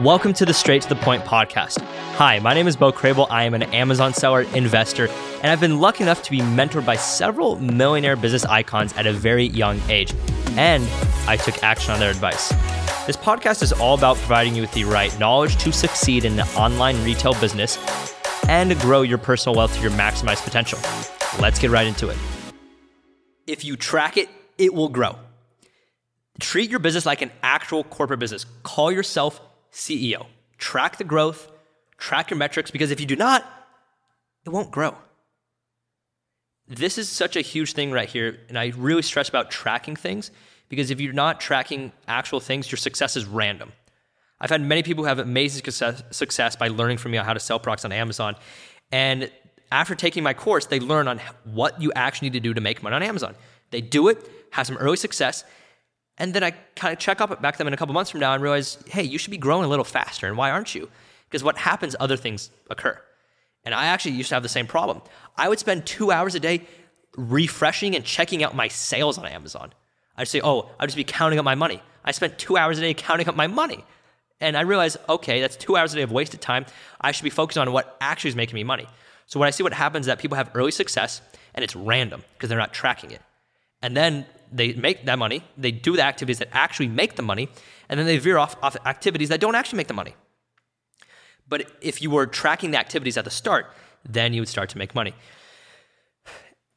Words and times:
Welcome 0.00 0.34
to 0.34 0.44
the 0.44 0.52
Straight 0.52 0.82
to 0.82 0.90
the 0.90 0.96
Point 0.96 1.24
podcast. 1.24 1.80
Hi, 2.16 2.38
my 2.40 2.52
name 2.52 2.66
is 2.66 2.76
Bo 2.76 2.92
Crable. 2.92 3.26
I 3.30 3.44
am 3.44 3.54
an 3.54 3.62
Amazon 3.62 4.12
seller, 4.12 4.42
investor, 4.42 5.08
and 5.36 5.46
I've 5.46 5.58
been 5.58 5.80
lucky 5.80 6.02
enough 6.02 6.22
to 6.24 6.30
be 6.30 6.40
mentored 6.40 6.84
by 6.84 6.96
several 6.96 7.56
millionaire 7.56 8.14
business 8.14 8.44
icons 8.44 8.92
at 8.98 9.06
a 9.06 9.12
very 9.14 9.46
young 9.46 9.80
age, 9.88 10.12
and 10.58 10.86
I 11.26 11.38
took 11.38 11.62
action 11.62 11.94
on 11.94 11.98
their 11.98 12.10
advice. 12.10 12.50
This 13.06 13.16
podcast 13.16 13.62
is 13.62 13.72
all 13.72 13.94
about 13.94 14.18
providing 14.18 14.54
you 14.54 14.60
with 14.60 14.72
the 14.72 14.84
right 14.84 15.18
knowledge 15.18 15.56
to 15.62 15.72
succeed 15.72 16.26
in 16.26 16.36
the 16.36 16.44
online 16.58 17.02
retail 17.02 17.32
business 17.40 17.78
and 18.48 18.78
grow 18.80 19.00
your 19.00 19.16
personal 19.16 19.56
wealth 19.56 19.74
to 19.76 19.80
your 19.80 19.92
maximized 19.92 20.44
potential. 20.44 20.78
Let's 21.40 21.58
get 21.58 21.70
right 21.70 21.86
into 21.86 22.10
it. 22.10 22.18
If 23.46 23.64
you 23.64 23.76
track 23.76 24.18
it, 24.18 24.28
it 24.58 24.74
will 24.74 24.90
grow. 24.90 25.16
Treat 26.38 26.68
your 26.68 26.80
business 26.80 27.06
like 27.06 27.22
an 27.22 27.30
actual 27.42 27.82
corporate 27.82 28.20
business. 28.20 28.44
Call 28.62 28.92
yourself 28.92 29.40
CEO. 29.72 30.26
Track 30.58 30.98
the 30.98 31.04
growth, 31.04 31.50
track 31.98 32.30
your 32.30 32.38
metrics, 32.38 32.70
because 32.70 32.90
if 32.90 33.00
you 33.00 33.06
do 33.06 33.16
not, 33.16 33.44
it 34.44 34.50
won't 34.50 34.70
grow. 34.70 34.94
This 36.68 36.98
is 36.98 37.08
such 37.08 37.36
a 37.36 37.40
huge 37.40 37.74
thing 37.74 37.92
right 37.92 38.08
here. 38.08 38.40
And 38.48 38.58
I 38.58 38.72
really 38.76 39.02
stress 39.02 39.28
about 39.28 39.50
tracking 39.50 39.96
things 39.96 40.30
because 40.68 40.90
if 40.90 41.00
you're 41.00 41.12
not 41.12 41.40
tracking 41.40 41.92
actual 42.08 42.40
things, 42.40 42.70
your 42.70 42.78
success 42.78 43.16
is 43.16 43.24
random. 43.24 43.72
I've 44.40 44.50
had 44.50 44.60
many 44.60 44.82
people 44.82 45.04
who 45.04 45.08
have 45.08 45.18
amazing 45.18 45.64
success, 45.64 46.56
by 46.56 46.68
learning 46.68 46.98
from 46.98 47.12
me 47.12 47.18
on 47.18 47.24
how 47.24 47.32
to 47.34 47.40
sell 47.40 47.58
products 47.58 47.84
on 47.84 47.92
Amazon. 47.92 48.36
And 48.92 49.30
after 49.72 49.94
taking 49.94 50.22
my 50.22 50.34
course, 50.34 50.66
they 50.66 50.80
learn 50.80 51.08
on 51.08 51.20
what 51.44 51.80
you 51.80 51.92
actually 51.94 52.30
need 52.30 52.34
to 52.34 52.40
do 52.40 52.54
to 52.54 52.60
make 52.60 52.82
money 52.82 52.96
on 52.96 53.02
Amazon. 53.02 53.34
They 53.70 53.80
do 53.80 54.08
it, 54.08 54.18
have 54.50 54.66
some 54.66 54.76
early 54.76 54.96
success, 54.96 55.44
and 56.18 56.32
then 56.32 56.42
I 56.42 56.52
kind 56.74 56.92
of 56.92 56.98
check 56.98 57.20
up 57.20 57.40
back 57.42 57.56
them 57.58 57.66
in 57.66 57.72
a 57.72 57.76
couple 57.76 57.94
months 57.94 58.10
from 58.10 58.20
now 58.20 58.32
and 58.32 58.42
realize, 58.42 58.78
hey, 58.86 59.02
you 59.02 59.18
should 59.18 59.30
be 59.30 59.38
growing 59.38 59.64
a 59.64 59.68
little 59.68 59.84
faster. 59.84 60.26
And 60.26 60.36
why 60.36 60.50
aren't 60.50 60.74
you? 60.74 60.88
Because 61.28 61.44
what 61.44 61.58
happens, 61.58 61.94
other 62.00 62.16
things 62.16 62.50
occur. 62.70 62.98
And 63.64 63.74
I 63.74 63.86
actually 63.86 64.12
used 64.12 64.28
to 64.30 64.36
have 64.36 64.42
the 64.42 64.48
same 64.48 64.66
problem. 64.66 65.02
I 65.36 65.48
would 65.48 65.58
spend 65.58 65.86
two 65.86 66.10
hours 66.10 66.34
a 66.34 66.40
day 66.40 66.62
refreshing 67.16 67.96
and 67.96 68.04
checking 68.04 68.42
out 68.42 68.54
my 68.54 68.68
sales 68.68 69.18
on 69.18 69.26
Amazon. 69.26 69.72
I'd 70.16 70.28
say, 70.28 70.40
oh, 70.42 70.70
I'd 70.78 70.86
just 70.86 70.96
be 70.96 71.04
counting 71.04 71.38
up 71.38 71.44
my 71.44 71.54
money. 71.54 71.82
I 72.04 72.12
spent 72.12 72.38
two 72.38 72.56
hours 72.56 72.78
a 72.78 72.82
day 72.82 72.94
counting 72.94 73.28
up 73.28 73.36
my 73.36 73.48
money. 73.48 73.84
And 74.40 74.56
I 74.56 74.62
realized, 74.62 74.98
okay, 75.08 75.40
that's 75.40 75.56
two 75.56 75.76
hours 75.76 75.92
a 75.92 75.96
day 75.96 76.02
of 76.02 76.12
wasted 76.12 76.40
time. 76.40 76.66
I 77.00 77.12
should 77.12 77.24
be 77.24 77.30
focused 77.30 77.58
on 77.58 77.72
what 77.72 77.96
actually 78.00 78.30
is 78.30 78.36
making 78.36 78.54
me 78.54 78.64
money. 78.64 78.86
So 79.26 79.40
when 79.40 79.46
I 79.46 79.50
see 79.50 79.62
what 79.62 79.72
happens 79.72 80.06
that 80.06 80.18
people 80.18 80.36
have 80.36 80.50
early 80.54 80.70
success 80.70 81.20
and 81.54 81.64
it's 81.64 81.74
random 81.74 82.22
because 82.34 82.48
they're 82.48 82.58
not 82.58 82.72
tracking 82.72 83.10
it. 83.10 83.22
And 83.82 83.96
then 83.96 84.26
they 84.52 84.72
make 84.74 85.04
that 85.06 85.18
money, 85.18 85.42
they 85.56 85.70
do 85.70 85.96
the 85.96 86.04
activities 86.04 86.38
that 86.38 86.48
actually 86.52 86.88
make 86.88 87.16
the 87.16 87.22
money, 87.22 87.48
and 87.88 87.98
then 87.98 88.06
they 88.06 88.18
veer 88.18 88.38
off, 88.38 88.56
off 88.62 88.76
activities 88.86 89.28
that 89.28 89.40
don't 89.40 89.54
actually 89.54 89.78
make 89.78 89.88
the 89.88 89.94
money. 89.94 90.14
But 91.48 91.70
if 91.80 92.02
you 92.02 92.10
were 92.10 92.26
tracking 92.26 92.72
the 92.72 92.78
activities 92.78 93.16
at 93.16 93.24
the 93.24 93.30
start, 93.30 93.72
then 94.08 94.32
you 94.32 94.40
would 94.40 94.48
start 94.48 94.68
to 94.70 94.78
make 94.78 94.94
money. 94.94 95.14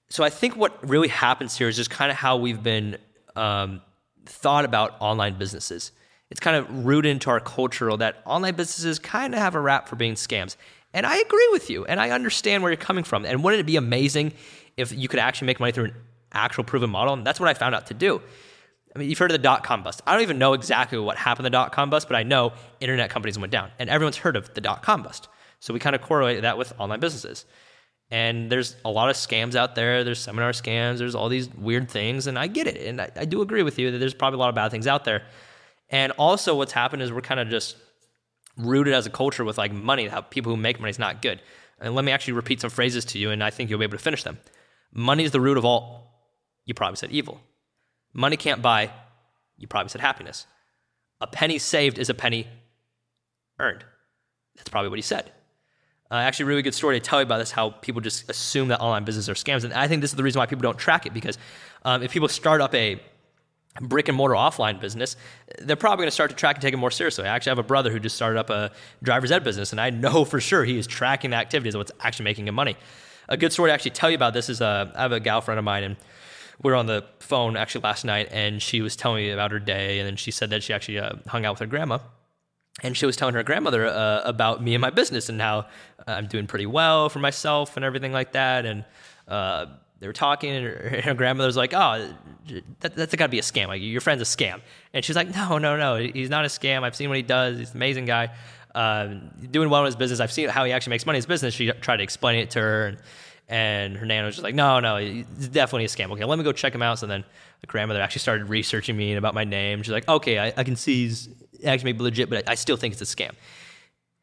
So 0.09 0.23
I 0.23 0.29
think 0.29 0.55
what 0.55 0.87
really 0.87 1.07
happens 1.07 1.57
here 1.57 1.67
is 1.67 1.75
just 1.75 1.89
kind 1.89 2.11
of 2.11 2.17
how 2.17 2.37
we've 2.37 2.63
been 2.63 2.97
um, 3.35 3.81
thought 4.25 4.65
about 4.65 4.95
online 4.99 5.37
businesses. 5.37 5.91
It's 6.31 6.39
kind 6.39 6.57
of 6.57 6.85
rooted 6.85 7.11
into 7.11 7.29
our 7.29 7.39
culture 7.39 7.95
that 7.97 8.21
online 8.25 8.55
businesses 8.55 8.99
kind 8.99 9.33
of 9.33 9.39
have 9.39 9.55
a 9.55 9.59
rap 9.59 9.87
for 9.87 9.95
being 9.95 10.13
scams. 10.13 10.55
And 10.93 11.05
I 11.05 11.17
agree 11.17 11.47
with 11.51 11.69
you, 11.69 11.85
and 11.85 11.99
I 11.99 12.09
understand 12.11 12.63
where 12.63 12.71
you're 12.71 12.77
coming 12.77 13.03
from. 13.03 13.25
And 13.25 13.43
wouldn't 13.43 13.59
it 13.59 13.65
be 13.65 13.75
amazing 13.75 14.33
if 14.77 14.91
you 14.91 15.07
could 15.07 15.19
actually 15.19 15.47
make 15.47 15.59
money 15.59 15.71
through 15.71 15.85
an 15.85 15.95
actual 16.31 16.63
proven 16.63 16.89
model. 16.89 17.13
And 17.13 17.25
that's 17.25 17.39
what 17.39 17.49
I 17.49 17.53
found 17.53 17.75
out 17.75 17.87
to 17.87 17.93
do. 17.93 18.21
I 18.95 18.99
mean, 18.99 19.09
you've 19.09 19.19
heard 19.19 19.31
of 19.31 19.33
the 19.33 19.43
dot 19.43 19.63
com 19.63 19.83
bust. 19.83 20.01
I 20.07 20.13
don't 20.13 20.23
even 20.23 20.39
know 20.39 20.53
exactly 20.53 20.97
what 20.97 21.17
happened 21.17 21.43
to 21.43 21.49
the 21.49 21.51
dot 21.51 21.71
com 21.71 21.89
bust, 21.89 22.07
but 22.07 22.15
I 22.15 22.23
know 22.23 22.53
internet 22.79 23.09
companies 23.09 23.37
went 23.37 23.51
down, 23.51 23.69
and 23.77 23.89
everyone's 23.89 24.17
heard 24.17 24.35
of 24.35 24.53
the 24.53 24.61
dot 24.61 24.81
com 24.81 25.03
bust. 25.03 25.27
So 25.59 25.73
we 25.73 25.79
kind 25.79 25.95
of 25.95 26.01
correlate 26.01 26.41
that 26.41 26.57
with 26.57 26.73
online 26.79 26.99
businesses. 26.99 27.45
And 28.11 28.51
there's 28.51 28.75
a 28.83 28.89
lot 28.89 29.11
of 29.11 29.15
scams 29.15 29.53
out 29.53 29.75
there. 29.75 30.03
There's 30.03 30.17
seminar 30.17 30.51
scams. 30.51 30.97
There's 30.97 31.13
all 31.13 31.29
these 31.29 31.47
weird 31.53 31.91
things, 31.91 32.25
and 32.25 32.39
I 32.39 32.47
get 32.47 32.65
it. 32.65 32.87
And 32.87 32.99
I, 32.99 33.11
I 33.15 33.25
do 33.25 33.41
agree 33.41 33.61
with 33.61 33.77
you 33.77 33.91
that 33.91 33.99
there's 33.99 34.15
probably 34.15 34.37
a 34.37 34.39
lot 34.39 34.49
of 34.49 34.55
bad 34.55 34.71
things 34.71 34.87
out 34.87 35.05
there. 35.05 35.25
And 35.89 36.11
also, 36.13 36.55
what's 36.55 36.71
happened 36.71 37.03
is 37.03 37.11
we're 37.11 37.21
kind 37.21 37.39
of 37.39 37.49
just 37.49 37.77
rooted 38.57 38.95
as 38.95 39.05
a 39.05 39.11
culture 39.11 39.45
with 39.45 39.59
like 39.59 39.71
money. 39.71 40.07
How 40.07 40.21
people 40.21 40.51
who 40.51 40.57
make 40.57 40.79
money 40.79 40.89
is 40.89 40.97
not 40.97 41.21
good. 41.21 41.39
And 41.79 41.93
let 41.93 42.03
me 42.03 42.11
actually 42.11 42.33
repeat 42.33 42.61
some 42.61 42.71
phrases 42.71 43.05
to 43.05 43.19
you, 43.19 43.29
and 43.29 43.43
I 43.43 43.51
think 43.51 43.69
you'll 43.69 43.79
be 43.79 43.85
able 43.85 43.97
to 43.97 44.03
finish 44.03 44.23
them. 44.23 44.39
Money 44.91 45.23
is 45.23 45.31
the 45.31 45.39
root 45.39 45.57
of 45.59 45.63
all 45.63 46.08
you 46.69 46.75
probably 46.75 46.97
said 46.97 47.11
evil. 47.11 47.41
Money 48.13 48.37
can't 48.37 48.61
buy, 48.61 48.91
you 49.57 49.67
probably 49.67 49.89
said 49.89 50.01
happiness. 50.01 50.45
A 51.19 51.25
penny 51.25 51.57
saved 51.57 51.97
is 51.97 52.11
a 52.11 52.13
penny 52.13 52.47
earned. 53.59 53.83
That's 54.55 54.69
probably 54.69 54.89
what 54.89 54.99
he 54.99 55.01
said. 55.01 55.31
Uh, 56.11 56.15
actually, 56.15 56.43
a 56.43 56.47
really 56.47 56.61
good 56.61 56.75
story 56.75 56.99
to 56.99 57.03
tell 57.03 57.19
you 57.19 57.23
about 57.23 57.39
this 57.39 57.49
how 57.49 57.71
people 57.71 58.01
just 58.01 58.29
assume 58.29 58.67
that 58.67 58.79
online 58.81 59.03
businesses 59.03 59.29
are 59.29 59.33
scams. 59.33 59.63
And 59.63 59.73
I 59.73 59.87
think 59.87 60.01
this 60.01 60.11
is 60.11 60.15
the 60.15 60.21
reason 60.21 60.37
why 60.37 60.45
people 60.45 60.61
don't 60.61 60.77
track 60.77 61.07
it 61.07 61.13
because 61.13 61.39
um, 61.85 62.03
if 62.03 62.11
people 62.11 62.27
start 62.27 62.61
up 62.61 62.75
a 62.75 63.01
brick 63.81 64.07
and 64.07 64.15
mortar 64.15 64.35
offline 64.35 64.79
business, 64.79 65.15
they're 65.59 65.75
probably 65.75 66.03
going 66.03 66.07
to 66.07 66.11
start 66.11 66.29
to 66.29 66.35
track 66.35 66.55
and 66.55 66.61
take 66.61 66.75
it 66.75 66.77
more 66.77 66.91
seriously. 66.91 67.25
I 67.25 67.35
actually 67.35 67.51
have 67.51 67.59
a 67.59 67.63
brother 67.63 67.89
who 67.91 67.99
just 67.99 68.15
started 68.15 68.39
up 68.39 68.51
a 68.51 68.71
driver's 69.01 69.31
ed 69.31 69.43
business, 69.43 69.71
and 69.71 69.81
I 69.81 69.89
know 69.89 70.23
for 70.33 70.39
sure 70.39 70.65
he 70.65 70.77
is 70.77 70.85
tracking 70.85 71.31
the 71.31 71.37
activities 71.37 71.73
of 71.73 71.79
what's 71.79 71.91
actually 71.99 72.25
making 72.25 72.47
him 72.47 72.53
money. 72.53 72.77
A 73.27 73.37
good 73.37 73.53
story 73.53 73.69
to 73.69 73.73
actually 73.73 73.91
tell 73.91 74.11
you 74.11 74.15
about 74.15 74.33
this 74.33 74.49
is 74.49 74.61
uh, 74.61 74.91
I 74.95 75.01
have 75.01 75.11
a 75.11 75.19
gal 75.19 75.41
friend 75.41 75.57
of 75.57 75.65
mine, 75.65 75.83
and 75.83 75.95
we 76.61 76.71
were 76.71 76.77
on 76.77 76.87
the 76.87 77.05
phone 77.19 77.55
actually 77.55 77.81
last 77.81 78.03
night, 78.05 78.29
and 78.31 78.61
she 78.61 78.81
was 78.81 78.95
telling 78.95 79.23
me 79.23 79.31
about 79.31 79.51
her 79.51 79.59
day, 79.59 79.99
and 79.99 80.07
then 80.07 80.15
she 80.15 80.31
said 80.31 80.49
that 80.49 80.63
she 80.63 80.73
actually 80.73 80.99
uh, 80.99 81.13
hung 81.27 81.45
out 81.45 81.53
with 81.53 81.59
her 81.59 81.65
grandma, 81.65 81.99
and 82.83 82.95
she 82.97 83.05
was 83.05 83.15
telling 83.15 83.35
her 83.35 83.43
grandmother 83.43 83.85
uh, 83.85 84.21
about 84.23 84.61
me 84.61 84.75
and 84.75 84.81
my 84.81 84.89
business 84.89 85.29
and 85.29 85.41
how 85.41 85.67
I'm 86.07 86.27
doing 86.27 86.47
pretty 86.47 86.65
well 86.65 87.09
for 87.09 87.19
myself 87.19 87.75
and 87.75 87.85
everything 87.85 88.11
like 88.11 88.33
that, 88.33 88.65
and 88.65 88.85
uh, 89.27 89.67
they 89.99 90.07
were 90.07 90.13
talking, 90.13 90.51
and 90.51 90.65
her, 90.65 91.01
her 91.03 91.13
grandmother's 91.13 91.57
like, 91.57 91.73
"Oh, 91.73 92.13
that, 92.79 92.95
that's 92.95 93.15
got 93.15 93.27
to 93.27 93.29
be 93.29 93.39
a 93.39 93.43
scam. 93.43 93.67
Like 93.67 93.81
your 93.81 94.01
friend's 94.01 94.21
a 94.21 94.25
scam." 94.25 94.61
And 94.93 95.03
she's 95.03 95.15
like, 95.15 95.33
"No, 95.33 95.57
no, 95.57 95.77
no. 95.77 95.95
He's 95.97 96.29
not 96.29 96.45
a 96.45 96.47
scam. 96.47 96.83
I've 96.83 96.95
seen 96.95 97.09
what 97.09 97.17
he 97.17 97.23
does. 97.23 97.57
He's 97.57 97.71
an 97.71 97.77
amazing 97.77 98.05
guy, 98.05 98.31
uh, 98.75 99.15
doing 99.51 99.69
well 99.69 99.81
in 99.81 99.85
his 99.85 99.95
business. 99.95 100.19
I've 100.19 100.31
seen 100.31 100.49
how 100.49 100.65
he 100.65 100.71
actually 100.71 100.91
makes 100.91 101.05
money 101.05 101.17
in 101.17 101.19
his 101.19 101.25
business." 101.25 101.53
She 101.53 101.71
tried 101.71 101.97
to 101.97 102.03
explain 102.03 102.39
it 102.39 102.51
to 102.51 102.59
her, 102.59 102.87
and 102.87 102.97
and 103.49 103.97
her 103.97 104.05
nana 104.05 104.27
was 104.27 104.35
just 104.35 104.43
like, 104.43 104.53
no, 104.53 104.79
no, 104.79 104.97
it's 104.97 105.47
definitely 105.47 105.85
a 105.85 105.87
scam. 105.87 106.11
Okay, 106.11 106.23
let 106.23 106.37
me 106.37 106.45
go 106.45 106.51
check 106.51 106.73
him 106.73 106.83
out. 106.83 106.99
So 106.99 107.07
then 107.07 107.25
the 107.61 107.67
grandmother 107.67 107.99
actually 107.99 108.19
started 108.19 108.47
researching 108.47 108.95
me 108.95 109.11
and 109.11 109.17
about 109.17 109.33
my 109.33 109.43
name. 109.43 109.81
She's 109.81 109.91
like, 109.91 110.07
okay, 110.07 110.37
I, 110.37 110.53
I 110.55 110.63
can 110.63 110.75
see 110.75 111.03
he's 111.03 111.29
actually 111.65 111.93
maybe 111.93 112.03
legit, 112.03 112.29
but 112.29 112.47
I, 112.47 112.51
I, 112.51 112.55
still 112.55 112.77
think 112.77 112.93
it's 112.93 113.01
a 113.01 113.05
scam. 113.05 113.31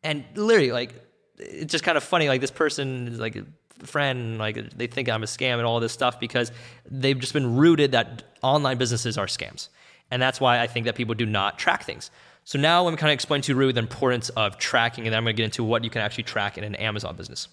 And 0.05 0.25
literally, 0.37 0.71
like, 0.71 0.95
it's 1.39 1.73
just 1.73 1.83
kind 1.83 1.99
of 1.99 2.05
funny. 2.05 2.29
Like, 2.29 2.41
this 2.41 2.53
person 2.53 3.09
is 3.09 3.19
like 3.19 3.35
a 3.35 3.45
friend, 3.85 4.39
like, 4.39 4.71
they 4.71 4.87
think 4.87 5.09
I'm 5.09 5.25
a 5.25 5.27
scam 5.27 5.55
and 5.55 5.67
all 5.67 5.81
this 5.81 5.93
stuff 5.93 6.21
because 6.21 6.53
they've 6.89 7.19
just 7.19 7.33
been 7.33 7.57
rooted 7.57 7.93
that 7.93 8.23
online 8.43 8.79
businesses 8.79 9.19
are 9.19 9.27
scams. 9.27 9.69
And 10.13 10.23
that's 10.23 10.41
why 10.41 10.61
I 10.61 10.69
think 10.69 10.87
that 10.87 10.95
people 10.95 11.17
do 11.17 11.27
not 11.27 11.59
track 11.59 11.83
things. 11.83 12.13
So 12.45 12.61
now 12.61 12.87
i'm 12.87 12.97
kind 12.97 13.11
of 13.11 13.15
explain 13.15 13.41
to 13.43 13.53
you 13.53 13.59
really 13.59 13.73
the 13.73 13.81
importance 13.81 14.29
of 14.31 14.57
tracking, 14.57 15.05
and 15.05 15.13
then 15.13 15.19
I'm 15.19 15.25
going 15.25 15.35
to 15.35 15.37
get 15.37 15.47
into 15.47 15.65
what 15.65 15.83
you 15.83 15.91
can 15.91 16.01
actually 16.01 16.25
track 16.25 16.57
in 16.57 16.63
an 16.63 16.77
Amazon 16.77 17.17
business. 17.17 17.49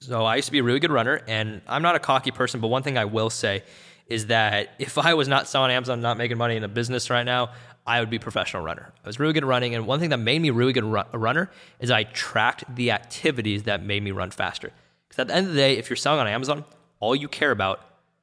So 0.00 0.24
I 0.24 0.36
used 0.36 0.46
to 0.46 0.52
be 0.52 0.58
a 0.58 0.62
really 0.62 0.80
good 0.80 0.90
runner, 0.90 1.20
and 1.28 1.60
I'm 1.68 1.82
not 1.82 1.94
a 1.94 1.98
cocky 1.98 2.30
person, 2.30 2.60
but 2.60 2.68
one 2.68 2.82
thing 2.82 2.96
I 2.96 3.04
will 3.04 3.28
say 3.28 3.62
is 4.06 4.26
that 4.26 4.74
if 4.78 4.96
I 4.98 5.14
was 5.14 5.28
not 5.28 5.46
selling 5.46 5.70
Amazon, 5.70 6.00
not 6.00 6.16
making 6.16 6.38
money 6.38 6.56
in 6.56 6.64
a 6.64 6.68
business 6.68 7.10
right 7.10 7.24
now, 7.24 7.50
I 7.86 8.00
would 8.00 8.10
be 8.10 8.16
a 8.16 8.20
professional 8.20 8.62
runner. 8.62 8.92
I 9.04 9.08
was 9.08 9.18
really 9.18 9.32
good 9.32 9.44
at 9.44 9.48
running, 9.48 9.74
and 9.74 9.86
one 9.86 10.00
thing 10.00 10.10
that 10.10 10.18
made 10.18 10.40
me 10.40 10.48
a 10.48 10.52
really 10.52 10.72
good 10.72 10.84
runner 10.84 11.50
is 11.80 11.90
I 11.90 12.04
tracked 12.04 12.74
the 12.74 12.92
activities 12.92 13.64
that 13.64 13.82
made 13.82 14.02
me 14.02 14.10
run 14.10 14.30
faster. 14.30 14.70
Because 15.08 15.20
at 15.20 15.28
the 15.28 15.34
end 15.34 15.46
of 15.48 15.52
the 15.52 15.58
day, 15.58 15.76
if 15.76 15.90
you're 15.90 15.96
selling 15.96 16.20
on 16.20 16.26
Amazon, 16.26 16.64
all 16.98 17.14
you 17.14 17.28
care 17.28 17.50
about 17.50 17.80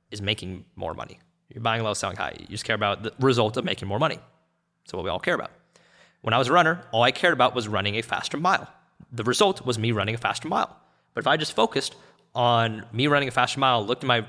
is 0.09 0.21
making 0.21 0.65
more 0.75 0.93
money. 0.93 1.19
You're 1.53 1.61
buying 1.61 1.83
low, 1.83 1.93
selling 1.93 2.17
high. 2.17 2.35
You 2.39 2.47
just 2.47 2.65
care 2.65 2.75
about 2.75 3.03
the 3.03 3.13
result 3.19 3.57
of 3.57 3.65
making 3.65 3.87
more 3.87 3.99
money. 3.99 4.19
That's 4.83 4.93
what 4.93 5.03
we 5.03 5.09
all 5.09 5.19
care 5.19 5.35
about. 5.35 5.51
When 6.21 6.33
I 6.33 6.37
was 6.37 6.47
a 6.47 6.53
runner, 6.53 6.81
all 6.91 7.03
I 7.03 7.11
cared 7.11 7.33
about 7.33 7.55
was 7.55 7.67
running 7.67 7.95
a 7.95 8.01
faster 8.01 8.37
mile. 8.37 8.67
The 9.11 9.23
result 9.23 9.65
was 9.65 9.77
me 9.77 9.91
running 9.91 10.15
a 10.15 10.17
faster 10.17 10.47
mile. 10.47 10.75
But 11.17 11.23
if 11.23 11.27
I 11.29 11.35
just 11.35 11.53
focused 11.53 11.95
on 12.35 12.85
me 12.93 13.07
running 13.07 13.27
a 13.27 13.31
faster 13.31 13.59
mile, 13.59 13.83
looked 13.83 14.03
at 14.03 14.07
my 14.07 14.23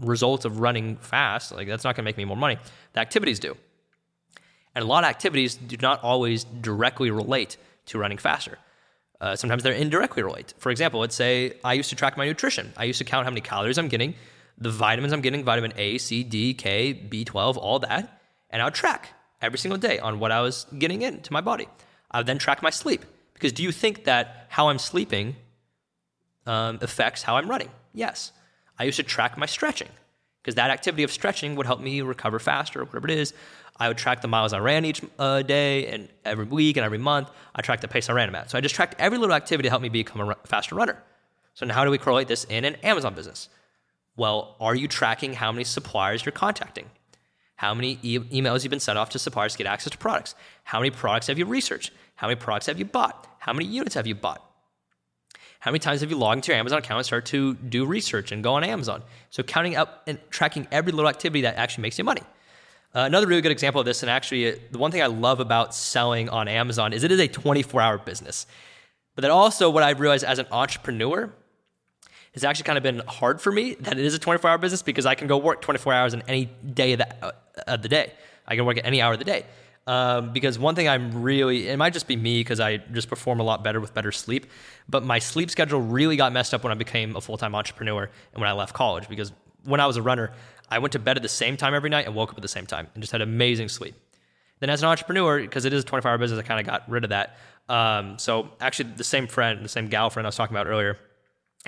results 0.00 0.44
of 0.44 0.58
running 0.58 0.96
fast, 0.96 1.52
like 1.52 1.68
that's 1.68 1.84
not 1.84 1.94
going 1.94 2.02
to 2.02 2.08
make 2.08 2.16
me 2.16 2.24
more 2.24 2.36
money. 2.36 2.58
The 2.94 2.98
activities 2.98 3.38
do. 3.38 3.56
And 4.74 4.82
a 4.82 4.88
lot 4.88 5.04
of 5.04 5.10
activities 5.10 5.54
do 5.54 5.76
not 5.76 6.02
always 6.02 6.42
directly 6.42 7.12
relate 7.12 7.58
to 7.86 7.98
running 8.00 8.18
faster. 8.18 8.58
Uh, 9.20 9.36
sometimes 9.36 9.62
they're 9.62 9.72
indirectly 9.72 10.24
related. 10.24 10.54
For 10.58 10.72
example, 10.72 10.98
let's 10.98 11.14
say 11.14 11.52
I 11.62 11.74
used 11.74 11.90
to 11.90 11.94
track 11.94 12.16
my 12.16 12.26
nutrition. 12.26 12.72
I 12.76 12.86
used 12.86 12.98
to 12.98 13.04
count 13.04 13.24
how 13.24 13.30
many 13.30 13.40
calories 13.40 13.78
I'm 13.78 13.86
getting, 13.86 14.16
the 14.58 14.70
vitamins 14.70 15.12
I'm 15.12 15.20
getting, 15.20 15.44
vitamin 15.44 15.72
A, 15.76 15.98
C, 15.98 16.24
D, 16.24 16.54
K, 16.54 16.92
B12, 17.08 17.56
all 17.56 17.78
that, 17.78 18.20
and 18.50 18.60
I 18.60 18.64
would 18.64 18.74
track 18.74 19.10
every 19.40 19.60
single 19.60 19.78
day 19.78 20.00
on 20.00 20.18
what 20.18 20.32
I 20.32 20.40
was 20.40 20.66
getting 20.76 21.02
into 21.02 21.32
my 21.32 21.40
body. 21.40 21.68
I 22.10 22.18
would 22.18 22.26
then 22.26 22.38
track 22.38 22.64
my 22.64 22.70
sleep. 22.70 23.04
Because 23.32 23.52
do 23.52 23.62
you 23.62 23.70
think 23.70 24.06
that 24.06 24.46
how 24.48 24.70
I'm 24.70 24.80
sleeping 24.80 25.36
um, 26.46 26.78
affects 26.82 27.22
how 27.22 27.36
I'm 27.36 27.48
running. 27.48 27.70
Yes. 27.94 28.32
I 28.78 28.84
used 28.84 28.96
to 28.96 29.02
track 29.02 29.36
my 29.38 29.46
stretching. 29.46 29.88
because 30.42 30.56
that 30.56 30.70
activity 30.70 31.04
of 31.04 31.12
stretching 31.12 31.54
would 31.56 31.66
help 31.66 31.80
me 31.80 32.00
recover 32.00 32.38
faster, 32.38 32.80
or 32.80 32.84
whatever 32.84 33.08
it 33.08 33.18
is. 33.18 33.32
I 33.78 33.88
would 33.88 33.96
track 33.96 34.20
the 34.20 34.28
miles 34.28 34.52
I 34.52 34.58
ran 34.58 34.84
each 34.84 35.00
uh, 35.18 35.42
day 35.42 35.86
and 35.86 36.08
every 36.24 36.44
week 36.44 36.76
and 36.76 36.84
every 36.84 36.98
month. 36.98 37.30
I 37.54 37.62
tracked 37.62 37.82
the 37.82 37.88
pace 37.88 38.10
I 38.10 38.12
ran 38.12 38.28
them 38.28 38.34
at. 38.34 38.50
So 38.50 38.58
I 38.58 38.60
just 38.60 38.74
tracked 38.74 38.96
every 38.98 39.18
little 39.18 39.34
activity 39.34 39.66
to 39.68 39.70
help 39.70 39.82
me 39.82 39.88
become 39.88 40.20
a 40.28 40.36
faster 40.44 40.74
runner. 40.74 41.02
So 41.54 41.66
now 41.66 41.74
how 41.74 41.84
do 41.84 41.90
we 41.90 41.98
correlate 41.98 42.28
this 42.28 42.44
in 42.44 42.64
an 42.64 42.74
Amazon 42.76 43.14
business? 43.14 43.48
Well, 44.16 44.56
are 44.60 44.74
you 44.74 44.88
tracking 44.88 45.34
how 45.34 45.52
many 45.52 45.64
suppliers 45.64 46.24
you're 46.24 46.32
contacting? 46.32 46.90
How 47.56 47.72
many 47.74 47.98
e- 48.02 48.18
emails 48.18 48.62
you've 48.62 48.70
been 48.70 48.80
sent 48.80 48.98
off 48.98 49.10
to 49.10 49.18
suppliers 49.18 49.52
to 49.52 49.58
get 49.58 49.66
access 49.66 49.92
to 49.92 49.98
products? 49.98 50.34
How 50.64 50.78
many 50.80 50.90
products 50.90 51.28
have 51.28 51.38
you 51.38 51.46
researched? 51.46 51.92
How 52.16 52.26
many 52.28 52.38
products 52.38 52.66
have 52.66 52.78
you 52.78 52.84
bought? 52.84 53.26
How 53.38 53.52
many 53.52 53.66
units 53.66 53.94
have 53.94 54.06
you 54.06 54.14
bought? 54.14 54.44
How 55.62 55.70
many 55.70 55.78
times 55.78 56.00
have 56.00 56.10
you 56.10 56.16
logged 56.16 56.38
into 56.38 56.50
your 56.50 56.58
Amazon 56.58 56.80
account 56.80 56.98
and 56.98 57.06
start 57.06 57.24
to 57.26 57.54
do 57.54 57.86
research 57.86 58.32
and 58.32 58.42
go 58.42 58.54
on 58.54 58.64
Amazon? 58.64 59.00
So 59.30 59.44
counting 59.44 59.76
up 59.76 60.02
and 60.08 60.18
tracking 60.28 60.66
every 60.72 60.90
little 60.90 61.08
activity 61.08 61.42
that 61.42 61.54
actually 61.54 61.82
makes 61.82 61.96
you 61.98 62.02
money. 62.02 62.22
Uh, 62.92 63.02
another 63.02 63.28
really 63.28 63.42
good 63.42 63.52
example 63.52 63.80
of 63.80 63.84
this, 63.84 64.02
and 64.02 64.10
actually 64.10 64.50
uh, 64.50 64.56
the 64.72 64.78
one 64.78 64.90
thing 64.90 65.00
I 65.00 65.06
love 65.06 65.38
about 65.38 65.72
selling 65.72 66.28
on 66.28 66.48
Amazon 66.48 66.92
is 66.92 67.04
it 67.04 67.12
is 67.12 67.20
a 67.20 67.28
24-hour 67.28 67.98
business. 67.98 68.48
But 69.14 69.22
then 69.22 69.30
also 69.30 69.70
what 69.70 69.84
I've 69.84 70.00
realized 70.00 70.24
as 70.24 70.40
an 70.40 70.46
entrepreneur 70.50 71.32
has 72.34 72.42
actually 72.42 72.64
kind 72.64 72.76
of 72.76 72.82
been 72.82 73.00
hard 73.06 73.40
for 73.40 73.52
me 73.52 73.74
that 73.74 73.96
it 73.96 74.04
is 74.04 74.16
a 74.16 74.18
24-hour 74.18 74.58
business 74.58 74.82
because 74.82 75.06
I 75.06 75.14
can 75.14 75.28
go 75.28 75.38
work 75.38 75.62
24 75.62 75.92
hours 75.92 76.12
in 76.12 76.22
any 76.26 76.46
day 76.74 76.94
of 76.94 76.98
the, 76.98 77.24
uh, 77.24 77.30
of 77.68 77.82
the 77.82 77.88
day. 77.88 78.12
I 78.48 78.56
can 78.56 78.66
work 78.66 78.78
at 78.78 78.84
any 78.84 79.00
hour 79.00 79.12
of 79.12 79.20
the 79.20 79.24
day. 79.24 79.46
Um, 79.86 80.32
because 80.32 80.58
one 80.58 80.74
thing 80.74 80.88
I'm 80.88 81.22
really, 81.22 81.68
it 81.68 81.76
might 81.76 81.92
just 81.92 82.06
be 82.06 82.14
me 82.14 82.40
because 82.40 82.60
I 82.60 82.76
just 82.76 83.08
perform 83.08 83.40
a 83.40 83.42
lot 83.42 83.64
better 83.64 83.80
with 83.80 83.92
better 83.94 84.12
sleep, 84.12 84.46
but 84.88 85.04
my 85.04 85.18
sleep 85.18 85.50
schedule 85.50 85.80
really 85.80 86.16
got 86.16 86.32
messed 86.32 86.54
up 86.54 86.62
when 86.62 86.70
I 86.70 86.76
became 86.76 87.16
a 87.16 87.20
full 87.20 87.36
time 87.36 87.54
entrepreneur 87.54 88.04
and 88.04 88.40
when 88.40 88.48
I 88.48 88.52
left 88.52 88.74
college. 88.74 89.08
Because 89.08 89.32
when 89.64 89.80
I 89.80 89.86
was 89.86 89.96
a 89.96 90.02
runner, 90.02 90.32
I 90.68 90.78
went 90.78 90.92
to 90.92 90.98
bed 90.98 91.16
at 91.16 91.22
the 91.22 91.28
same 91.28 91.56
time 91.56 91.74
every 91.74 91.90
night 91.90 92.06
and 92.06 92.14
woke 92.14 92.30
up 92.30 92.38
at 92.38 92.42
the 92.42 92.48
same 92.48 92.66
time 92.66 92.88
and 92.94 93.02
just 93.02 93.12
had 93.12 93.22
amazing 93.22 93.68
sleep. 93.68 93.94
Then 94.60 94.70
as 94.70 94.82
an 94.82 94.88
entrepreneur, 94.88 95.40
because 95.40 95.64
it 95.64 95.72
is 95.72 95.82
a 95.82 95.86
24 95.86 96.12
hour 96.12 96.18
business, 96.18 96.38
I 96.38 96.44
kind 96.44 96.60
of 96.60 96.66
got 96.66 96.88
rid 96.88 97.02
of 97.02 97.10
that. 97.10 97.36
Um, 97.68 98.18
so 98.18 98.50
actually, 98.60 98.90
the 98.90 99.04
same 99.04 99.26
friend, 99.26 99.64
the 99.64 99.68
same 99.68 99.88
gal 99.88 100.10
friend 100.10 100.26
I 100.26 100.28
was 100.28 100.36
talking 100.36 100.54
about 100.54 100.68
earlier, 100.68 100.98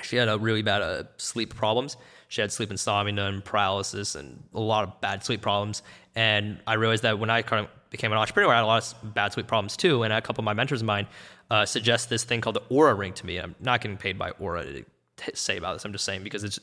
she 0.03 0.17
had 0.17 0.29
a 0.29 0.39
really 0.39 0.63
bad 0.63 0.83
uh, 0.83 1.05
sleep 1.17 1.55
problems. 1.55 1.97
She 2.29 2.41
had 2.41 2.51
sleep 2.51 2.71
insomnia 2.71 3.27
and 3.27 3.45
paralysis 3.45 4.15
and 4.15 4.43
a 4.55 4.61
lot 4.61 4.85
of 4.85 5.01
bad 5.01 5.25
sleep 5.25 5.41
problems. 5.41 5.83
And 6.17 6.61
I 6.67 6.75
realized 6.75 7.03
that 7.05 7.19
when 7.19 7.31
I 7.31 7.43
kind 7.43 7.65
of 7.65 7.91
became 7.91 8.11
an 8.13 8.19
entrepreneur, 8.19 8.53
I 8.53 8.57
had 8.57 8.65
a 8.65 8.67
lot 8.67 8.95
of 9.03 9.15
bad 9.15 9.33
sleep 9.33 9.47
problems 9.47 9.77
too. 9.77 10.03
And 10.03 10.13
a 10.13 10.21
couple 10.21 10.43
of 10.43 10.45
my 10.45 10.55
mentors 10.55 10.81
of 10.81 10.87
mine 10.87 11.07
uh, 11.51 11.65
suggest 11.65 12.09
this 12.09 12.25
thing 12.25 12.41
called 12.41 12.57
the 12.57 12.63
Oura 12.63 12.97
Ring 12.97 13.13
to 13.15 13.27
me. 13.27 13.39
I'm 13.39 13.55
not 13.61 13.81
getting 13.81 13.97
paid 13.97 14.19
by 14.19 14.33
Oura 14.33 14.85
to 15.17 15.37
say 15.37 15.57
about 15.57 15.75
this. 15.75 15.85
I'm 15.85 15.93
just 15.93 16.05
saying 16.05 16.25
because 16.25 16.43
it's 16.43 16.59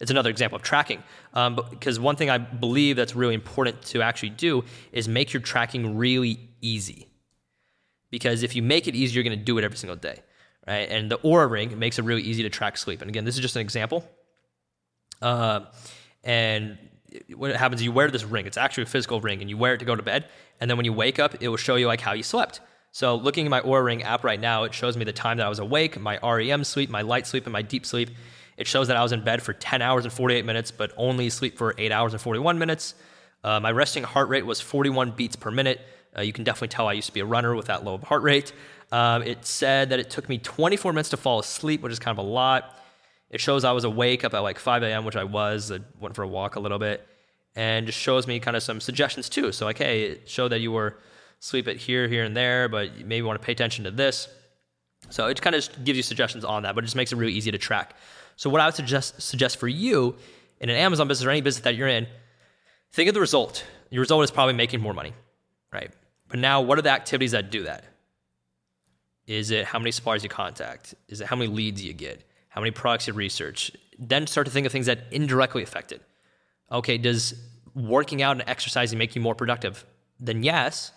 it's 0.00 0.10
another 0.10 0.30
example 0.30 0.56
of 0.56 0.62
tracking. 0.62 1.02
Um, 1.34 1.58
because 1.70 2.00
one 2.00 2.16
thing 2.16 2.30
I 2.30 2.38
believe 2.38 2.96
that's 2.96 3.14
really 3.14 3.34
important 3.34 3.82
to 3.86 4.02
actually 4.02 4.30
do 4.30 4.64
is 4.92 5.08
make 5.08 5.32
your 5.32 5.42
tracking 5.42 5.96
really 5.96 6.48
easy. 6.60 7.08
Because 8.10 8.42
if 8.42 8.54
you 8.54 8.62
make 8.62 8.88
it 8.88 8.94
easy, 8.94 9.14
you're 9.14 9.24
going 9.24 9.38
to 9.38 9.44
do 9.44 9.58
it 9.58 9.64
every 9.64 9.76
single 9.76 9.96
day, 9.96 10.20
right? 10.66 10.88
And 10.88 11.10
the 11.10 11.18
Oura 11.18 11.50
Ring 11.50 11.78
makes 11.78 11.98
it 11.98 12.04
really 12.04 12.22
easy 12.22 12.42
to 12.42 12.50
track 12.50 12.76
sleep. 12.76 13.00
And 13.00 13.08
again, 13.08 13.24
this 13.24 13.36
is 13.36 13.40
just 13.40 13.56
an 13.56 13.62
example. 13.62 14.08
Uh, 15.22 15.60
and 16.24 16.78
what 17.34 17.54
happens 17.56 17.80
is 17.80 17.84
you 17.84 17.92
wear 17.92 18.10
this 18.10 18.24
ring. 18.24 18.46
It's 18.46 18.56
actually 18.56 18.84
a 18.84 18.86
physical 18.86 19.20
ring 19.20 19.40
and 19.40 19.48
you 19.48 19.56
wear 19.56 19.74
it 19.74 19.78
to 19.78 19.84
go 19.84 19.96
to 19.96 20.02
bed. 20.02 20.26
And 20.60 20.70
then 20.70 20.76
when 20.76 20.84
you 20.84 20.92
wake 20.92 21.18
up 21.18 21.36
it 21.40 21.48
will 21.48 21.56
show 21.56 21.76
you 21.76 21.86
like 21.86 22.00
how 22.00 22.12
you 22.12 22.22
slept. 22.22 22.60
So 22.92 23.14
looking 23.14 23.46
at 23.46 23.50
my 23.50 23.60
Oura 23.60 23.84
ring 23.84 24.02
app 24.02 24.24
right 24.24 24.40
now 24.40 24.64
it 24.64 24.74
shows 24.74 24.96
me 24.96 25.04
the 25.04 25.12
time 25.12 25.36
that 25.38 25.46
i 25.46 25.48
was 25.48 25.58
awake 25.58 25.98
my 25.98 26.18
rem 26.18 26.64
sleep 26.64 26.90
my 26.90 27.02
light 27.02 27.26
sleep 27.26 27.44
and 27.44 27.52
my 27.52 27.62
deep 27.62 27.86
sleep. 27.86 28.10
It 28.56 28.66
shows 28.66 28.88
that 28.88 28.96
i 28.96 29.02
was 29.02 29.12
in 29.12 29.22
bed 29.22 29.42
for 29.42 29.52
10 29.52 29.82
hours 29.82 30.04
and 30.04 30.12
48 30.12 30.44
minutes 30.44 30.70
but 30.70 30.92
only 30.96 31.30
sleep 31.30 31.56
for 31.56 31.74
8 31.78 31.92
hours 31.92 32.12
and 32.12 32.20
41 32.20 32.58
minutes. 32.58 32.94
Uh, 33.44 33.60
my 33.60 33.70
resting 33.70 34.02
heart 34.02 34.28
rate 34.28 34.44
was 34.44 34.60
41 34.60 35.12
beats 35.12 35.36
per 35.36 35.50
minute. 35.50 35.80
Uh, 36.16 36.22
you 36.22 36.32
can 36.32 36.44
definitely 36.44 36.68
tell 36.68 36.88
i 36.88 36.92
used 36.92 37.08
to 37.08 37.14
be 37.14 37.20
a 37.20 37.26
runner 37.26 37.54
with 37.54 37.66
that 37.66 37.84
low 37.84 37.98
heart 37.98 38.22
rate 38.22 38.52
um, 38.92 39.22
it 39.22 39.44
said 39.44 39.90
that 39.90 39.98
it 39.98 40.10
took 40.10 40.28
me 40.28 40.38
24 40.38 40.92
minutes 40.92 41.08
to 41.10 41.16
fall 41.16 41.38
asleep 41.38 41.82
which 41.82 41.92
is 41.92 41.98
kind 41.98 42.18
of 42.18 42.24
a 42.24 42.28
lot 42.28 42.76
it 43.30 43.40
shows 43.40 43.64
I 43.64 43.72
was 43.72 43.84
awake 43.84 44.24
up 44.24 44.34
at 44.34 44.40
like 44.40 44.58
5 44.58 44.82
a.m., 44.82 45.04
which 45.04 45.16
I 45.16 45.24
was. 45.24 45.72
I 45.72 45.80
went 46.00 46.14
for 46.14 46.22
a 46.22 46.28
walk 46.28 46.56
a 46.56 46.60
little 46.60 46.78
bit, 46.78 47.06
and 47.54 47.86
just 47.86 47.98
shows 47.98 48.26
me 48.26 48.38
kind 48.38 48.56
of 48.56 48.62
some 48.62 48.80
suggestions 48.80 49.28
too. 49.28 49.52
So 49.52 49.66
like, 49.66 49.78
hey, 49.78 50.02
it 50.04 50.28
showed 50.28 50.48
that 50.48 50.60
you 50.60 50.72
were 50.72 50.98
sleep 51.40 51.68
it 51.68 51.76
here, 51.76 52.08
here, 52.08 52.24
and 52.24 52.36
there, 52.36 52.68
but 52.68 52.96
you 52.96 53.04
maybe 53.04 53.22
want 53.22 53.40
to 53.40 53.44
pay 53.44 53.52
attention 53.52 53.84
to 53.84 53.90
this. 53.90 54.28
So 55.10 55.26
it 55.26 55.40
kind 55.42 55.54
of 55.54 55.68
gives 55.84 55.96
you 55.96 56.02
suggestions 56.02 56.44
on 56.44 56.62
that, 56.62 56.74
but 56.74 56.82
it 56.82 56.86
just 56.86 56.96
makes 56.96 57.12
it 57.12 57.16
really 57.16 57.34
easy 57.34 57.50
to 57.50 57.58
track. 57.58 57.94
So 58.36 58.48
what 58.48 58.60
I 58.60 58.66
would 58.66 58.74
suggest 58.74 59.20
suggest 59.20 59.58
for 59.58 59.68
you 59.68 60.16
in 60.60 60.70
an 60.70 60.76
Amazon 60.76 61.08
business 61.08 61.26
or 61.26 61.30
any 61.30 61.40
business 61.40 61.64
that 61.64 61.74
you're 61.74 61.88
in, 61.88 62.06
think 62.92 63.08
of 63.08 63.14
the 63.14 63.20
result. 63.20 63.64
Your 63.90 64.00
result 64.00 64.24
is 64.24 64.30
probably 64.30 64.54
making 64.54 64.80
more 64.80 64.94
money, 64.94 65.12
right? 65.72 65.90
But 66.28 66.38
now, 66.38 66.60
what 66.60 66.78
are 66.78 66.82
the 66.82 66.90
activities 66.90 67.32
that 67.32 67.50
do 67.50 67.64
that? 67.64 67.84
Is 69.26 69.50
it 69.50 69.64
how 69.66 69.78
many 69.78 69.90
suppliers 69.90 70.22
you 70.22 70.28
contact? 70.28 70.94
Is 71.08 71.20
it 71.20 71.26
how 71.26 71.36
many 71.36 71.50
leads 71.50 71.82
you 71.82 71.92
get? 71.92 72.22
how 72.56 72.62
many 72.62 72.70
products 72.70 73.06
you 73.06 73.12
research. 73.12 73.70
Then 73.98 74.26
start 74.26 74.46
to 74.46 74.50
think 74.50 74.64
of 74.64 74.72
things 74.72 74.86
that 74.86 75.00
indirectly 75.10 75.62
affect 75.62 75.92
it. 75.92 76.00
Okay, 76.72 76.96
does 76.96 77.34
working 77.74 78.22
out 78.22 78.32
and 78.32 78.48
exercising 78.48 78.98
make 78.98 79.14
you 79.14 79.20
more 79.20 79.34
productive? 79.34 79.84
Then 80.18 80.42
yes, 80.42 80.90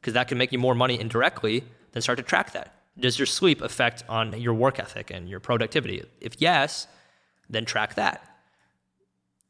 because 0.00 0.14
that 0.14 0.28
can 0.28 0.38
make 0.38 0.52
you 0.52 0.60
more 0.60 0.76
money 0.76 1.00
indirectly. 1.00 1.64
Then 1.90 2.02
start 2.02 2.18
to 2.18 2.22
track 2.22 2.52
that. 2.52 2.72
Does 2.96 3.18
your 3.18 3.26
sleep 3.26 3.62
affect 3.62 4.04
on 4.08 4.40
your 4.40 4.54
work 4.54 4.78
ethic 4.78 5.10
and 5.10 5.28
your 5.28 5.40
productivity? 5.40 6.04
If 6.20 6.40
yes, 6.40 6.86
then 7.50 7.64
track 7.64 7.96
that. 7.96 8.24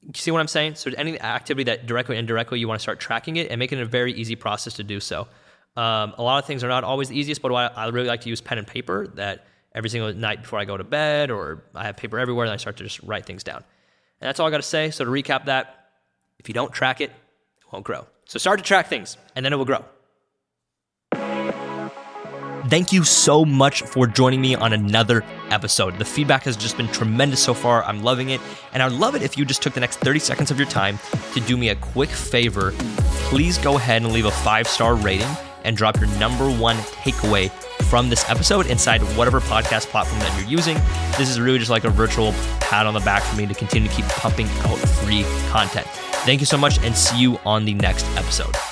You 0.00 0.14
see 0.14 0.30
what 0.30 0.40
I'm 0.40 0.48
saying? 0.48 0.76
So 0.76 0.90
any 0.96 1.20
activity 1.20 1.64
that 1.64 1.84
directly 1.84 2.16
or 2.16 2.18
indirectly 2.18 2.60
you 2.60 2.66
want 2.66 2.80
to 2.80 2.82
start 2.82 2.98
tracking 2.98 3.36
it 3.36 3.50
and 3.50 3.58
making 3.58 3.78
it 3.78 3.82
a 3.82 3.86
very 3.86 4.14
easy 4.14 4.36
process 4.36 4.72
to 4.74 4.82
do 4.82 5.00
so. 5.00 5.28
Um, 5.76 6.14
a 6.18 6.22
lot 6.22 6.38
of 6.38 6.46
things 6.46 6.62
are 6.62 6.68
not 6.68 6.84
always 6.84 7.08
the 7.08 7.18
easiest, 7.18 7.40
but 7.40 7.52
I 7.52 7.88
really 7.88 8.08
like 8.08 8.22
to 8.22 8.28
use 8.28 8.40
pen 8.40 8.58
and 8.58 8.66
paper 8.66 9.06
that 9.14 9.46
every 9.74 9.88
single 9.88 10.12
night 10.12 10.42
before 10.42 10.58
I 10.58 10.64
go 10.64 10.76
to 10.76 10.84
bed, 10.84 11.30
or 11.30 11.64
I 11.74 11.84
have 11.84 11.96
paper 11.96 12.18
everywhere, 12.18 12.44
and 12.44 12.52
I 12.52 12.56
start 12.56 12.76
to 12.78 12.84
just 12.84 13.00
write 13.02 13.24
things 13.24 13.42
down. 13.42 13.64
And 14.20 14.28
that's 14.28 14.38
all 14.38 14.46
I 14.46 14.50
got 14.50 14.58
to 14.58 14.62
say. 14.62 14.90
So 14.90 15.04
to 15.04 15.10
recap 15.10 15.46
that, 15.46 15.88
if 16.38 16.48
you 16.48 16.54
don't 16.54 16.72
track 16.72 17.00
it, 17.00 17.10
it 17.10 17.72
won't 17.72 17.84
grow. 17.84 18.06
So 18.26 18.38
start 18.38 18.58
to 18.58 18.64
track 18.64 18.88
things, 18.88 19.16
and 19.34 19.44
then 19.44 19.52
it 19.52 19.56
will 19.56 19.64
grow. 19.64 19.84
Thank 22.68 22.92
you 22.92 23.02
so 23.02 23.44
much 23.44 23.82
for 23.82 24.06
joining 24.06 24.40
me 24.40 24.54
on 24.54 24.72
another 24.72 25.24
episode. 25.50 25.98
The 25.98 26.04
feedback 26.04 26.44
has 26.44 26.56
just 26.56 26.76
been 26.76 26.88
tremendous 26.88 27.42
so 27.42 27.54
far. 27.54 27.82
I'm 27.84 28.02
loving 28.02 28.30
it. 28.30 28.40
And 28.72 28.82
I'd 28.82 28.92
love 28.92 29.14
it 29.14 29.22
if 29.22 29.36
you 29.36 29.44
just 29.44 29.62
took 29.62 29.74
the 29.74 29.80
next 29.80 29.98
30 29.98 30.20
seconds 30.20 30.50
of 30.50 30.58
your 30.58 30.68
time 30.68 30.98
to 31.34 31.40
do 31.40 31.56
me 31.56 31.70
a 31.70 31.74
quick 31.74 32.08
favor. 32.08 32.72
Please 33.28 33.58
go 33.58 33.76
ahead 33.76 34.02
and 34.02 34.12
leave 34.12 34.26
a 34.26 34.30
five 34.30 34.68
star 34.68 34.94
rating 34.94 35.28
and 35.64 35.76
drop 35.76 35.98
your 35.98 36.08
number 36.18 36.50
one 36.50 36.76
takeaway 36.76 37.50
from 37.84 38.08
this 38.08 38.28
episode 38.30 38.66
inside 38.66 39.00
whatever 39.16 39.40
podcast 39.40 39.86
platform 39.86 40.20
that 40.20 40.40
you're 40.40 40.48
using. 40.48 40.76
This 41.18 41.28
is 41.28 41.40
really 41.40 41.58
just 41.58 41.70
like 41.70 41.84
a 41.84 41.90
virtual 41.90 42.32
pat 42.60 42.86
on 42.86 42.94
the 42.94 43.00
back 43.00 43.22
for 43.22 43.36
me 43.36 43.46
to 43.46 43.54
continue 43.54 43.88
to 43.88 43.94
keep 43.94 44.06
pumping 44.06 44.46
out 44.64 44.78
free 44.78 45.24
content. 45.48 45.86
Thank 46.24 46.40
you 46.40 46.46
so 46.46 46.56
much 46.56 46.78
and 46.82 46.96
see 46.96 47.20
you 47.20 47.38
on 47.44 47.64
the 47.64 47.74
next 47.74 48.06
episode. 48.16 48.71